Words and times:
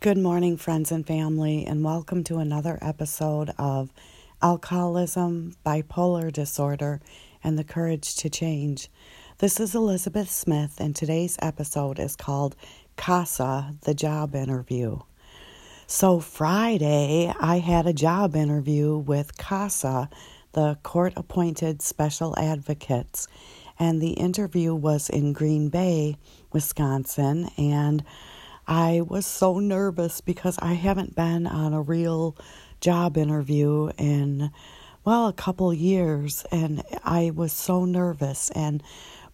Good 0.00 0.16
morning, 0.16 0.56
friends 0.56 0.92
and 0.92 1.04
family, 1.04 1.66
and 1.66 1.82
welcome 1.82 2.22
to 2.22 2.36
another 2.36 2.78
episode 2.80 3.50
of 3.58 3.92
Alcoholism, 4.40 5.56
Bipolar 5.66 6.32
Disorder, 6.32 7.00
and 7.42 7.58
the 7.58 7.64
Courage 7.64 8.14
to 8.18 8.30
Change. 8.30 8.88
This 9.38 9.58
is 9.58 9.74
Elizabeth 9.74 10.30
Smith, 10.30 10.76
and 10.78 10.94
today's 10.94 11.36
episode 11.42 11.98
is 11.98 12.14
called 12.14 12.54
CASA, 12.96 13.74
the 13.80 13.92
job 13.92 14.36
interview. 14.36 15.00
So, 15.88 16.20
Friday, 16.20 17.34
I 17.40 17.58
had 17.58 17.88
a 17.88 17.92
job 17.92 18.36
interview 18.36 18.96
with 18.96 19.36
CASA, 19.36 20.10
the 20.52 20.78
court 20.84 21.12
appointed 21.16 21.82
special 21.82 22.38
advocates, 22.38 23.26
and 23.80 24.00
the 24.00 24.12
interview 24.12 24.76
was 24.76 25.10
in 25.10 25.32
Green 25.32 25.70
Bay, 25.70 26.18
Wisconsin, 26.52 27.50
and 27.58 28.04
I 28.68 29.00
was 29.00 29.24
so 29.24 29.60
nervous 29.60 30.20
because 30.20 30.58
I 30.58 30.74
haven't 30.74 31.16
been 31.16 31.46
on 31.46 31.72
a 31.72 31.80
real 31.80 32.36
job 32.82 33.16
interview 33.16 33.90
in, 33.96 34.50
well, 35.06 35.26
a 35.26 35.32
couple 35.32 35.72
years, 35.72 36.44
and 36.52 36.82
I 37.02 37.32
was 37.34 37.54
so 37.54 37.86
nervous. 37.86 38.50
And 38.50 38.82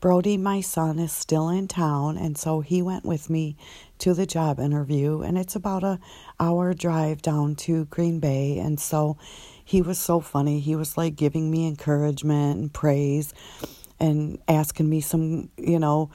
Brody, 0.00 0.36
my 0.36 0.60
son, 0.60 0.98
is 0.98 1.12
still 1.12 1.48
in 1.48 1.66
town, 1.66 2.18
and 2.18 2.36
so 2.36 2.60
he 2.60 2.82
went 2.82 3.06
with 3.06 3.30
me 3.30 3.56
to 4.00 4.12
the 4.12 4.26
job 4.26 4.60
interview, 4.60 5.22
and 5.22 5.38
it's 5.38 5.56
about 5.56 5.82
a 5.82 5.98
hour 6.38 6.74
drive 6.74 7.22
down 7.22 7.54
to 7.54 7.86
Green 7.86 8.20
Bay, 8.20 8.58
and 8.58 8.78
so 8.78 9.16
he 9.64 9.80
was 9.80 9.98
so 9.98 10.20
funny. 10.20 10.60
He 10.60 10.76
was 10.76 10.98
like 10.98 11.16
giving 11.16 11.50
me 11.50 11.66
encouragement 11.66 12.60
and 12.60 12.70
praise, 12.70 13.32
and 13.98 14.38
asking 14.46 14.90
me 14.90 15.00
some, 15.00 15.48
you 15.56 15.78
know 15.78 16.10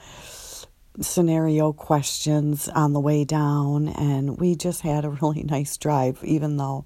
scenario 1.00 1.72
questions 1.72 2.68
on 2.68 2.92
the 2.92 3.00
way 3.00 3.24
down 3.24 3.88
and 3.88 4.38
we 4.38 4.54
just 4.54 4.82
had 4.82 5.04
a 5.04 5.10
really 5.22 5.42
nice 5.42 5.76
drive 5.76 6.22
even 6.24 6.56
though 6.56 6.84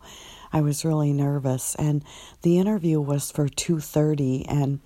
I 0.53 0.61
was 0.61 0.84
really 0.84 1.12
nervous. 1.12 1.75
And 1.77 2.05
the 2.42 2.59
interview 2.59 3.00
was 3.00 3.31
for 3.31 3.48
2.30 3.48 4.45
and 4.48 4.81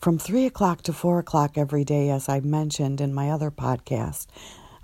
from 0.00 0.18
3 0.18 0.46
o'clock 0.46 0.82
to 0.82 0.92
4 0.92 1.20
o'clock 1.20 1.56
every 1.56 1.84
day 1.84 2.10
as 2.10 2.28
I 2.28 2.40
mentioned 2.40 3.00
in 3.00 3.14
my 3.14 3.30
other 3.30 3.50
podcast 3.50 4.26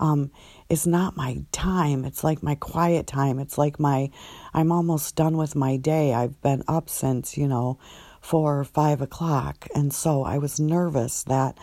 um, 0.00 0.30
is 0.68 0.86
not 0.86 1.16
my 1.16 1.42
time. 1.50 2.04
It's 2.04 2.22
like 2.22 2.42
my 2.42 2.54
quiet 2.54 3.06
time. 3.06 3.38
It's 3.38 3.58
like 3.58 3.80
my 3.80 4.10
I'm 4.54 4.70
almost 4.70 5.16
done 5.16 5.36
with 5.36 5.56
my 5.56 5.76
day. 5.76 6.14
I've 6.14 6.40
been 6.40 6.62
up 6.68 6.88
since 6.88 7.36
you 7.36 7.48
know 7.48 7.78
4 8.20 8.60
or 8.60 8.64
5 8.64 9.00
o'clock. 9.00 9.66
And 9.74 9.92
so 9.92 10.22
I 10.22 10.38
was 10.38 10.60
nervous 10.60 11.24
that 11.24 11.58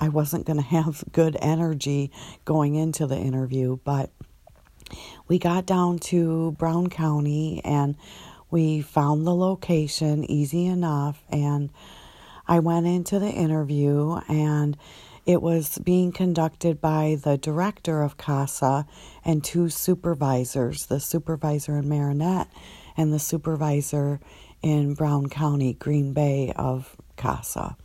I 0.00 0.08
wasn't 0.08 0.46
going 0.46 0.56
to 0.56 0.64
have 0.64 1.04
good 1.12 1.36
energy 1.40 2.10
going 2.46 2.74
into 2.74 3.06
the 3.06 3.18
interview, 3.18 3.78
but 3.84 4.10
we 5.28 5.38
got 5.38 5.66
down 5.66 5.98
to 5.98 6.52
Brown 6.52 6.88
County 6.88 7.60
and 7.64 7.96
we 8.50 8.80
found 8.80 9.26
the 9.26 9.34
location 9.34 10.24
easy 10.24 10.66
enough 10.66 11.22
and 11.28 11.70
I 12.48 12.58
went 12.60 12.86
into 12.86 13.18
the 13.18 13.30
interview 13.30 14.18
and 14.26 14.76
it 15.26 15.42
was 15.42 15.78
being 15.78 16.12
conducted 16.12 16.80
by 16.80 17.18
the 17.22 17.36
director 17.36 18.02
of 18.02 18.16
CASA 18.16 18.86
and 19.24 19.44
two 19.44 19.68
supervisors, 19.68 20.86
the 20.86 20.98
supervisor 20.98 21.76
in 21.76 21.88
Marinette 21.88 22.48
and 22.96 23.12
the 23.12 23.18
supervisor 23.18 24.18
in 24.62 24.94
Brown 24.94 25.28
County, 25.28 25.74
Green 25.74 26.12
Bay 26.12 26.52
of 26.56 26.96
CASA. 27.16 27.76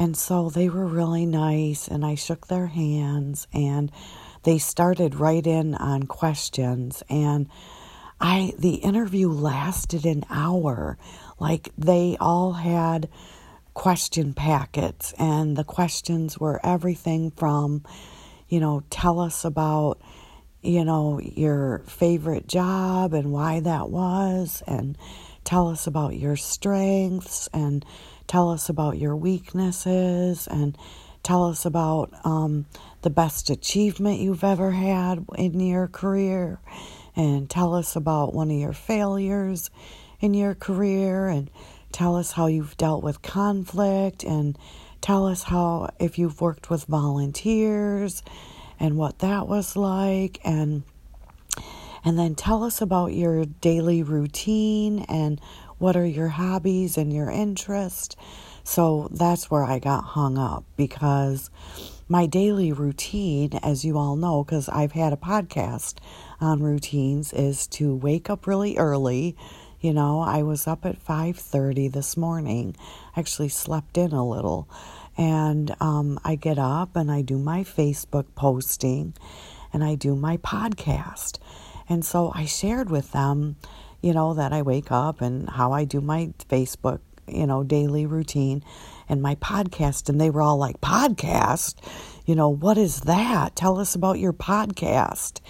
And 0.00 0.16
so 0.16 0.48
they 0.48 0.70
were 0.70 0.86
really 0.86 1.26
nice, 1.26 1.86
and 1.86 2.06
I 2.06 2.14
shook 2.14 2.46
their 2.46 2.68
hands, 2.68 3.46
and 3.52 3.92
they 4.44 4.56
started 4.56 5.14
right 5.14 5.46
in 5.46 5.74
on 5.74 6.04
questions. 6.04 7.02
And 7.10 7.50
I, 8.18 8.54
the 8.58 8.76
interview 8.76 9.28
lasted 9.28 10.06
an 10.06 10.24
hour. 10.30 10.96
Like 11.38 11.68
they 11.76 12.16
all 12.18 12.54
had 12.54 13.10
question 13.74 14.32
packets, 14.32 15.12
and 15.18 15.54
the 15.54 15.64
questions 15.64 16.38
were 16.38 16.64
everything 16.64 17.30
from, 17.32 17.84
you 18.48 18.58
know, 18.58 18.82
tell 18.88 19.20
us 19.20 19.44
about, 19.44 20.00
you 20.62 20.82
know, 20.82 21.20
your 21.20 21.80
favorite 21.86 22.48
job 22.48 23.12
and 23.12 23.32
why 23.32 23.60
that 23.60 23.90
was, 23.90 24.62
and 24.66 24.96
tell 25.44 25.68
us 25.68 25.86
about 25.86 26.16
your 26.16 26.36
strengths, 26.36 27.48
and 27.52 27.84
tell 28.30 28.48
us 28.48 28.68
about 28.68 28.96
your 28.96 29.16
weaknesses 29.16 30.46
and 30.46 30.78
tell 31.24 31.44
us 31.46 31.66
about 31.66 32.12
um, 32.24 32.64
the 33.02 33.10
best 33.10 33.50
achievement 33.50 34.20
you've 34.20 34.44
ever 34.44 34.70
had 34.70 35.24
in 35.36 35.58
your 35.58 35.88
career. 35.88 36.60
And 37.16 37.50
tell 37.50 37.74
us 37.74 37.96
about 37.96 38.32
one 38.32 38.48
of 38.52 38.56
your 38.56 38.72
failures 38.72 39.68
in 40.20 40.32
your 40.32 40.54
career 40.54 41.26
and 41.26 41.50
tell 41.90 42.14
us 42.14 42.30
how 42.30 42.46
you've 42.46 42.76
dealt 42.76 43.02
with 43.02 43.20
conflict 43.20 44.22
and 44.22 44.56
tell 45.00 45.26
us 45.26 45.42
how 45.42 45.90
if 45.98 46.16
you've 46.16 46.40
worked 46.40 46.70
with 46.70 46.84
volunteers 46.84 48.22
and 48.78 48.96
what 48.96 49.18
that 49.18 49.48
was 49.48 49.74
like 49.74 50.38
and 50.44 50.84
and 52.04 52.18
then 52.18 52.34
tell 52.34 52.64
us 52.64 52.80
about 52.80 53.12
your 53.12 53.44
daily 53.44 54.02
routine 54.02 55.00
and 55.08 55.40
what 55.78 55.96
are 55.96 56.06
your 56.06 56.28
hobbies 56.28 56.98
and 56.98 57.12
your 57.12 57.30
interests? 57.30 58.16
So 58.64 59.08
that's 59.10 59.50
where 59.50 59.64
I 59.64 59.78
got 59.78 60.04
hung 60.04 60.38
up 60.38 60.64
because 60.76 61.50
my 62.08 62.26
daily 62.26 62.72
routine, 62.72 63.52
as 63.62 63.84
you 63.84 63.96
all 63.96 64.16
know, 64.16 64.44
because 64.44 64.68
I've 64.68 64.92
had 64.92 65.12
a 65.12 65.16
podcast 65.16 65.94
on 66.40 66.62
routines, 66.62 67.32
is 67.32 67.66
to 67.68 67.94
wake 67.94 68.28
up 68.28 68.46
really 68.46 68.76
early. 68.76 69.36
You 69.80 69.94
know, 69.94 70.20
I 70.20 70.42
was 70.42 70.66
up 70.66 70.84
at 70.84 71.04
5:30 71.04 71.90
this 71.92 72.16
morning. 72.16 72.76
Actually 73.16 73.48
slept 73.48 73.96
in 73.96 74.12
a 74.12 74.28
little. 74.28 74.68
And 75.16 75.74
um, 75.80 76.18
I 76.24 76.34
get 76.34 76.58
up 76.58 76.96
and 76.96 77.10
I 77.10 77.22
do 77.22 77.38
my 77.38 77.64
Facebook 77.64 78.26
posting 78.34 79.14
and 79.72 79.84
I 79.84 79.94
do 79.94 80.16
my 80.16 80.36
podcast. 80.38 81.38
And 81.90 82.02
so 82.02 82.32
I 82.34 82.46
shared 82.46 82.88
with 82.88 83.12
them 83.12 83.56
you 84.02 84.12
know, 84.12 84.34
that 84.34 84.52
I 84.52 84.62
wake 84.62 84.90
up 84.90 85.20
and 85.20 85.48
how 85.48 85.72
I 85.72 85.84
do 85.84 86.00
my 86.00 86.32
Facebook, 86.48 87.00
you 87.28 87.46
know, 87.46 87.62
daily 87.62 88.06
routine 88.06 88.64
and 89.08 89.20
my 89.20 89.34
podcast. 89.36 90.08
And 90.08 90.20
they 90.20 90.30
were 90.30 90.42
all 90.42 90.56
like, 90.56 90.80
Podcast? 90.80 91.76
You 92.26 92.34
know, 92.34 92.48
what 92.48 92.78
is 92.78 93.02
that? 93.02 93.56
Tell 93.56 93.78
us 93.78 93.94
about 93.94 94.18
your 94.18 94.32
podcast. 94.32 95.40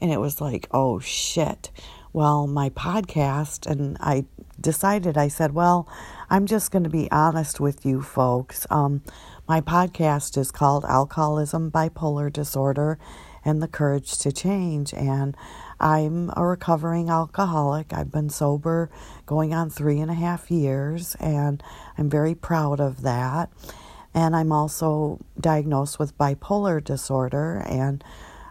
And 0.00 0.12
it 0.12 0.18
was 0.18 0.40
like, 0.40 0.68
oh 0.72 0.98
shit. 0.98 1.70
Well, 2.14 2.46
my 2.46 2.68
podcast, 2.68 3.66
and 3.66 3.96
I 3.98 4.26
decided, 4.60 5.16
I 5.16 5.28
said, 5.28 5.54
well, 5.54 5.88
I'm 6.28 6.44
just 6.44 6.70
going 6.70 6.84
to 6.84 6.90
be 6.90 7.10
honest 7.10 7.58
with 7.58 7.86
you 7.86 8.02
folks. 8.02 8.66
Um, 8.68 9.02
my 9.48 9.62
podcast 9.62 10.36
is 10.36 10.50
called 10.50 10.84
Alcoholism, 10.84 11.70
Bipolar 11.70 12.30
Disorder, 12.30 12.98
and 13.46 13.62
the 13.62 13.68
Courage 13.68 14.18
to 14.18 14.30
Change. 14.30 14.92
And 14.92 15.34
I'm 15.82 16.30
a 16.36 16.46
recovering 16.46 17.10
alcoholic. 17.10 17.92
I've 17.92 18.12
been 18.12 18.30
sober 18.30 18.88
going 19.26 19.52
on 19.52 19.68
three 19.68 19.98
and 19.98 20.12
a 20.12 20.14
half 20.14 20.48
years, 20.48 21.16
and 21.16 21.60
I'm 21.98 22.08
very 22.08 22.36
proud 22.36 22.78
of 22.78 23.02
that. 23.02 23.50
And 24.14 24.36
I'm 24.36 24.52
also 24.52 25.18
diagnosed 25.40 25.98
with 25.98 26.16
bipolar 26.16 26.82
disorder, 26.82 27.64
and 27.66 28.04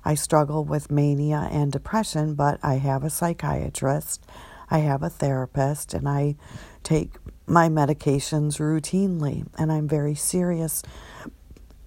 I 0.04 0.16
struggle 0.16 0.66
with 0.66 0.92
mania 0.92 1.48
and 1.52 1.72
depression, 1.72 2.36
but 2.36 2.60
I 2.62 2.76
have 2.76 3.04
a 3.06 3.10
psychiatrist, 3.10 4.26
I 4.70 4.80
have 4.80 5.02
a 5.02 5.10
therapist, 5.10 5.94
and 5.94 6.10
I 6.10 6.36
take 6.84 7.12
my 7.48 7.70
medications 7.70 8.60
routinely. 8.60 9.48
And 9.58 9.72
I'm 9.72 9.88
very 9.88 10.16
serious 10.16 10.84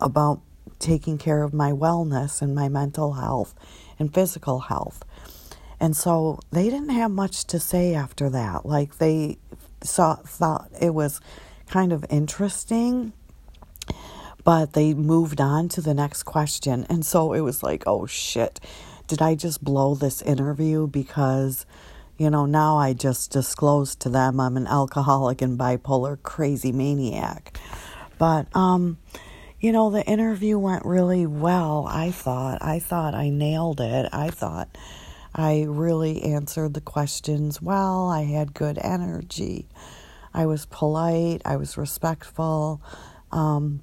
about 0.00 0.40
taking 0.78 1.18
care 1.18 1.42
of 1.42 1.52
my 1.52 1.72
wellness 1.72 2.40
and 2.40 2.54
my 2.54 2.68
mental 2.68 3.14
health 3.14 3.54
and 3.98 4.12
physical 4.12 4.60
health. 4.60 5.02
And 5.80 5.96
so 5.96 6.40
they 6.50 6.64
didn't 6.64 6.90
have 6.90 7.10
much 7.10 7.44
to 7.46 7.58
say 7.58 7.94
after 7.94 8.30
that. 8.30 8.64
Like 8.66 8.98
they 8.98 9.38
saw, 9.82 10.16
thought 10.16 10.70
it 10.80 10.94
was 10.94 11.20
kind 11.68 11.92
of 11.92 12.04
interesting, 12.10 13.12
but 14.44 14.72
they 14.74 14.94
moved 14.94 15.40
on 15.40 15.68
to 15.70 15.80
the 15.80 15.94
next 15.94 16.24
question. 16.24 16.86
And 16.88 17.04
so 17.04 17.32
it 17.32 17.40
was 17.40 17.62
like, 17.62 17.82
oh 17.86 18.06
shit, 18.06 18.60
did 19.06 19.20
I 19.20 19.34
just 19.34 19.62
blow 19.62 19.94
this 19.94 20.22
interview? 20.22 20.86
Because, 20.86 21.66
you 22.16 22.30
know, 22.30 22.46
now 22.46 22.76
I 22.76 22.92
just 22.92 23.30
disclosed 23.30 24.00
to 24.00 24.08
them 24.08 24.40
I'm 24.40 24.56
an 24.56 24.66
alcoholic 24.66 25.42
and 25.42 25.58
bipolar 25.58 26.22
crazy 26.22 26.72
maniac. 26.72 27.58
But, 28.18 28.54
um, 28.56 28.98
you 29.60 29.72
know, 29.72 29.90
the 29.90 30.04
interview 30.04 30.58
went 30.58 30.84
really 30.84 31.26
well, 31.26 31.86
I 31.88 32.10
thought. 32.10 32.62
I 32.62 32.78
thought 32.78 33.14
I 33.14 33.30
nailed 33.30 33.80
it. 33.80 34.08
I 34.12 34.30
thought 34.30 34.68
I 35.34 35.66
really 35.68 36.22
answered 36.22 36.74
the 36.74 36.80
questions 36.80 37.60
well. 37.60 38.08
I 38.08 38.22
had 38.22 38.54
good 38.54 38.78
energy. 38.78 39.66
I 40.32 40.46
was 40.46 40.66
polite. 40.66 41.42
I 41.44 41.56
was 41.56 41.76
respectful. 41.76 42.80
Um, 43.32 43.80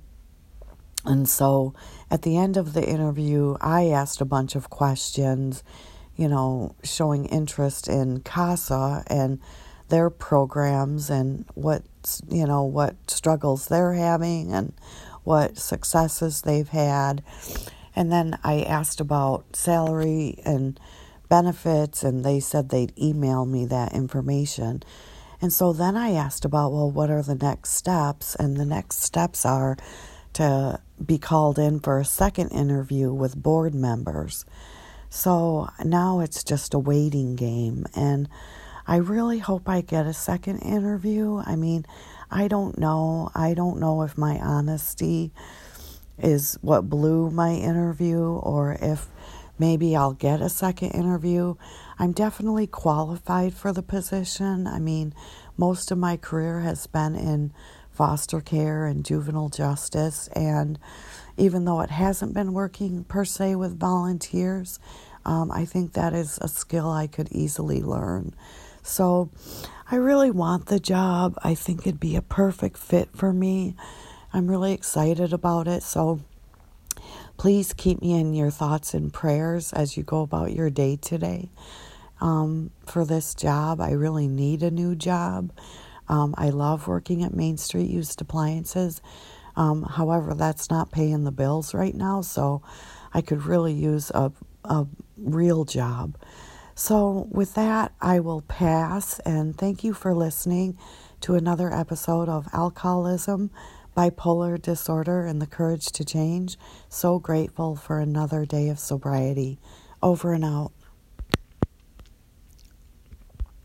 and 1.06 1.28
so 1.28 1.74
at 2.10 2.22
the 2.22 2.38
end 2.38 2.58
of 2.58 2.74
the 2.74 2.88
interview, 2.88 3.58
I 3.60 3.88
asked 3.88 4.22
a 4.22 4.26
bunch 4.26 4.56
of 4.56 4.70
questions, 4.70 5.64
you 6.16 6.28
know, 6.28 6.76
showing 6.84 7.26
interest 7.26 7.88
in 7.88 8.22
CASA 8.22 9.04
and 9.08 9.40
their 9.90 10.10
programs 10.10 11.10
and 11.10 11.46
what, 11.54 11.84
you 12.30 12.46
know, 12.46 12.64
what 12.64 12.96
struggles 13.10 13.68
they're 13.68 13.94
having 13.94 14.54
and 14.54 14.74
what 15.24 15.58
successes 15.58 16.44
they've 16.44 16.70
had. 16.70 17.24
And 17.96 18.12
then 18.12 18.38
I 18.44 18.62
asked 18.62 19.02
about 19.02 19.56
salary 19.56 20.40
and 20.46 20.80
benefits, 21.32 22.04
and 22.04 22.26
they 22.26 22.42
said 22.42 22.68
they'd 22.68 22.92
email 23.00 23.46
me 23.46 23.66
that 23.66 23.94
information. 23.94 24.84
And 25.42 25.54
so 25.54 25.72
then 25.72 25.96
I 25.96 26.12
asked 26.12 26.44
about, 26.44 26.74
well, 26.74 26.92
what 26.92 27.10
are 27.10 27.24
the 27.24 27.36
next 27.36 27.70
steps? 27.70 28.36
And 28.36 28.58
the 28.58 28.66
next 28.66 29.02
steps 29.02 29.46
are 29.46 29.78
to 30.34 30.82
be 31.04 31.18
called 31.18 31.58
in 31.58 31.80
for 31.80 32.00
a 32.00 32.06
second 32.06 32.50
interview 32.50 33.14
with 33.14 33.42
board 33.42 33.74
members. 33.74 34.46
So 35.10 35.70
now 35.86 36.20
it's 36.20 36.44
just 36.44 36.74
a 36.74 36.80
waiting 36.80 37.38
game. 37.38 37.86
And 37.96 38.28
I 38.86 38.98
really 38.98 39.40
hope 39.40 39.70
I 39.70 39.80
get 39.80 40.06
a 40.06 40.14
second 40.14 40.60
interview. 40.60 41.38
I 41.38 41.56
mean, 41.56 41.86
I 42.30 42.50
don't 42.50 42.78
know. 42.78 43.32
I 43.34 43.54
don't 43.54 43.80
know 43.80 44.02
if 44.02 44.18
my 44.18 44.38
honesty 44.38 45.32
is 46.18 46.58
what 46.62 46.90
blew 46.90 47.32
my 47.32 47.54
interview 47.54 48.22
or 48.22 48.78
if 48.82 49.08
maybe 49.62 49.96
I'll 49.96 50.14
get 50.14 50.42
a 50.42 50.50
second 50.50 50.90
interview. 50.90 51.54
I'm 52.00 52.14
definitely 52.14 52.66
qualified 52.66 53.54
for 53.54 53.72
the 53.72 53.84
position. 53.84 54.66
I 54.66 54.80
mean, 54.80 55.14
most 55.56 55.92
of 55.92 56.00
my 56.00 56.18
career 56.18 56.62
has 56.62 56.88
been 56.88 57.16
in 57.16 57.54
foster 57.92 58.42
care 58.42 58.88
and 58.88 59.06
juvenile 59.06 59.50
justice, 59.50 60.28
and 60.30 60.80
even 61.38 61.66
though 61.66 61.82
it 61.82 61.92
hasn't 61.92 62.34
been 62.34 62.54
working 62.54 63.04
per 63.04 63.24
se 63.24 63.56
with 63.56 63.80
volunteers, 63.80 64.80
um, 65.26 65.52
I 65.52 65.66
think 65.66 65.94
that 65.94 66.14
is 66.14 66.40
a 66.42 66.48
skill 66.48 66.90
I 66.90 67.06
could 67.06 67.32
easily 67.32 67.84
learn. 67.84 68.34
So 68.82 69.30
I 69.92 69.98
really 69.98 70.32
want 70.32 70.66
the 70.66 70.80
job. 70.80 71.38
I 71.44 71.54
think 71.54 71.82
it'd 71.82 72.00
be 72.00 72.16
a 72.16 72.24
perfect 72.24 72.80
fit 72.80 73.10
for 73.16 73.32
me. 73.32 73.76
I'm 74.34 74.50
really 74.50 74.74
excited 74.74 75.34
about 75.34 75.68
it. 75.68 75.84
So 75.84 76.22
please 77.42 77.74
keep 77.74 78.00
me 78.04 78.14
in 78.14 78.36
your 78.36 78.52
thoughts 78.52 78.94
and 78.94 79.12
prayers 79.12 79.74
as 79.74 79.98
you 79.98 80.04
go 80.04 80.22
about 80.22 80.54
your 80.54 80.70
day 80.70 80.96
today. 80.96 81.50
Um, 82.20 82.70
for 82.86 83.04
this 83.04 83.34
job, 83.34 83.82
I 83.82 83.94
really 83.94 84.28
need 84.28 84.62
a 84.62 84.70
new 84.70 84.96
job. 84.96 85.52
Um, 86.08 86.36
I 86.38 86.52
love 86.52 86.86
working 86.86 87.24
at 87.24 87.34
Main 87.34 87.58
Street 87.58 87.90
Used 87.90 88.22
Appliances. 88.22 89.02
Um, 89.56 89.82
however, 89.82 90.36
that's 90.36 90.70
not 90.70 90.92
paying 90.92 91.24
the 91.24 91.32
bills 91.32 91.74
right 91.74 91.96
now, 91.96 92.22
so 92.22 92.62
I 93.12 93.22
could 93.22 93.44
really 93.44 93.74
use 93.74 94.12
a, 94.12 94.32
a 94.64 94.86
real 95.18 95.66
job. 95.66 96.18
So, 96.76 97.28
with 97.32 97.56
that, 97.56 97.92
I 98.00 98.20
will 98.20 98.42
pass 98.42 99.18
and 99.22 99.58
thank 99.58 99.84
you 99.84 99.96
for 99.96 100.14
listening 100.14 100.78
to 101.22 101.34
another 101.34 101.74
episode 101.74 102.30
of 102.30 102.48
Alcoholism, 102.54 103.50
Bipolar 103.96 104.62
Disorder, 104.62 105.26
and 105.26 105.42
the 105.42 105.48
Courage 105.48 105.88
to 105.88 106.06
Change. 106.06 106.58
So 106.90 107.20
grateful 107.20 107.76
for 107.76 108.00
another 108.00 108.46
day 108.46 108.70
of 108.70 108.80
sobriety. 108.80 109.60
Over 110.02 110.34
and 110.34 110.46
out. 110.46 110.72